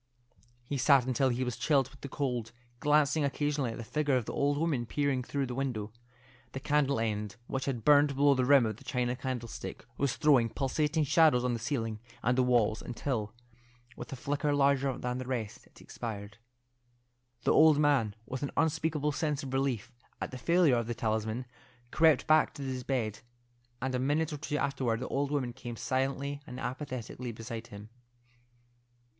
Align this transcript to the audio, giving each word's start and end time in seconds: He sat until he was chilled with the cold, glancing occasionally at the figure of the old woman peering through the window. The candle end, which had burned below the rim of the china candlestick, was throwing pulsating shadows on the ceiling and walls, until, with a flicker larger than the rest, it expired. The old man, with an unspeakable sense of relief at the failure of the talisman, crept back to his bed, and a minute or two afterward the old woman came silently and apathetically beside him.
He 0.63 0.79
sat 0.79 1.05
until 1.05 1.29
he 1.29 1.43
was 1.43 1.57
chilled 1.57 1.91
with 1.91 2.01
the 2.01 2.09
cold, 2.09 2.51
glancing 2.79 3.23
occasionally 3.23 3.69
at 3.73 3.77
the 3.77 3.83
figure 3.83 4.15
of 4.17 4.25
the 4.25 4.33
old 4.33 4.57
woman 4.57 4.87
peering 4.87 5.21
through 5.21 5.45
the 5.45 5.53
window. 5.53 5.93
The 6.53 6.59
candle 6.59 6.99
end, 6.99 7.35
which 7.45 7.65
had 7.65 7.85
burned 7.85 8.15
below 8.15 8.33
the 8.33 8.43
rim 8.43 8.65
of 8.65 8.77
the 8.77 8.83
china 8.83 9.15
candlestick, 9.15 9.85
was 9.99 10.15
throwing 10.15 10.49
pulsating 10.49 11.03
shadows 11.03 11.43
on 11.43 11.53
the 11.53 11.59
ceiling 11.59 11.99
and 12.23 12.39
walls, 12.39 12.81
until, 12.81 13.35
with 13.95 14.11
a 14.11 14.15
flicker 14.15 14.55
larger 14.55 14.97
than 14.97 15.19
the 15.19 15.27
rest, 15.27 15.67
it 15.67 15.79
expired. 15.81 16.39
The 17.43 17.53
old 17.53 17.77
man, 17.77 18.15
with 18.25 18.41
an 18.41 18.49
unspeakable 18.57 19.11
sense 19.11 19.43
of 19.43 19.53
relief 19.53 19.91
at 20.19 20.31
the 20.31 20.39
failure 20.39 20.77
of 20.77 20.87
the 20.87 20.95
talisman, 20.95 21.45
crept 21.91 22.25
back 22.25 22.55
to 22.55 22.63
his 22.63 22.83
bed, 22.83 23.19
and 23.79 23.93
a 23.93 23.99
minute 23.99 24.33
or 24.33 24.37
two 24.37 24.57
afterward 24.57 24.99
the 24.99 25.07
old 25.09 25.29
woman 25.29 25.53
came 25.53 25.75
silently 25.75 26.41
and 26.47 26.59
apathetically 26.59 27.31
beside 27.31 27.67
him. 27.67 27.89